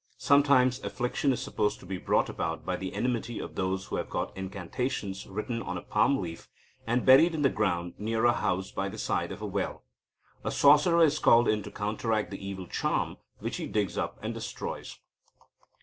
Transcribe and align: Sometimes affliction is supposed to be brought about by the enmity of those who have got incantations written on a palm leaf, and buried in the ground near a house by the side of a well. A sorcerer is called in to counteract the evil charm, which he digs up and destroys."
Sometimes 0.17 0.81
affliction 0.83 1.31
is 1.31 1.43
supposed 1.43 1.79
to 1.79 1.85
be 1.85 1.99
brought 1.99 2.27
about 2.27 2.65
by 2.65 2.75
the 2.75 2.91
enmity 2.95 3.37
of 3.37 3.53
those 3.53 3.85
who 3.85 3.97
have 3.97 4.09
got 4.09 4.35
incantations 4.35 5.27
written 5.27 5.61
on 5.61 5.77
a 5.77 5.83
palm 5.83 6.17
leaf, 6.17 6.49
and 6.87 7.05
buried 7.05 7.35
in 7.35 7.43
the 7.43 7.49
ground 7.51 7.93
near 7.99 8.25
a 8.25 8.33
house 8.33 8.71
by 8.71 8.89
the 8.89 8.97
side 8.97 9.31
of 9.31 9.43
a 9.43 9.45
well. 9.45 9.83
A 10.43 10.49
sorcerer 10.49 11.03
is 11.03 11.19
called 11.19 11.47
in 11.47 11.61
to 11.61 11.69
counteract 11.69 12.31
the 12.31 12.43
evil 12.43 12.65
charm, 12.65 13.17
which 13.37 13.57
he 13.57 13.67
digs 13.67 13.95
up 13.95 14.17
and 14.23 14.33
destroys." 14.33 14.97